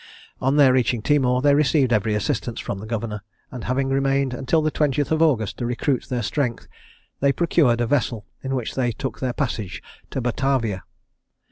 On 0.41 0.55
their 0.55 0.73
reaching 0.73 1.03
Timor, 1.03 1.43
they 1.43 1.53
received 1.53 1.93
every 1.93 2.15
assistance 2.15 2.59
from 2.59 2.79
the 2.79 2.87
governor; 2.87 3.21
and 3.51 3.65
having 3.65 3.89
remained 3.89 4.33
until 4.33 4.63
the 4.63 4.71
20th 4.71 5.11
of 5.11 5.21
August 5.21 5.57
to 5.57 5.65
recruit 5.67 6.09
their 6.09 6.23
strength, 6.23 6.67
they 7.19 7.31
procured 7.31 7.81
a 7.81 7.85
vessel, 7.85 8.25
in 8.41 8.55
which 8.55 8.73
they 8.73 8.91
took 8.91 9.19
their 9.19 9.31
passage 9.33 9.79
to 10.09 10.19
Batavia. 10.19 10.81